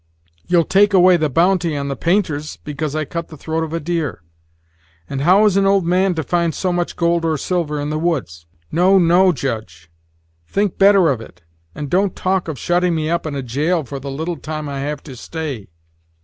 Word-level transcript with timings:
you'll 0.47 0.65
take 0.65 0.95
away 0.95 1.15
the 1.15 1.29
bounty 1.29 1.77
on 1.77 1.87
the 1.87 1.95
painters, 1.95 2.57
because 2.63 2.95
I 2.95 3.05
cut 3.05 3.27
the 3.27 3.37
throat 3.37 3.63
of 3.63 3.71
a 3.71 3.79
deer; 3.79 4.23
and 5.07 5.21
how 5.21 5.45
is 5.45 5.57
an 5.57 5.67
old 5.67 5.85
man 5.85 6.15
to 6.15 6.23
find 6.23 6.55
so 6.55 6.73
much 6.73 6.95
gold 6.95 7.23
or 7.23 7.37
silver 7.37 7.79
in 7.79 7.91
the 7.91 7.99
woods? 7.99 8.47
No, 8.71 8.97
no, 8.97 9.31
Judge; 9.31 9.91
think 10.47 10.79
better 10.79 11.09
of 11.09 11.21
it, 11.21 11.43
and 11.75 11.87
don't 11.87 12.15
talk 12.15 12.47
of 12.47 12.57
shutting 12.57 12.95
me 12.95 13.11
up 13.11 13.27
in 13.27 13.35
a 13.35 13.43
jail 13.43 13.83
for 13.83 13.99
the 13.99 14.09
little 14.09 14.37
time 14.37 14.67
I 14.67 14.79
have 14.79 15.03
to 15.03 15.15
stay." 15.15 15.69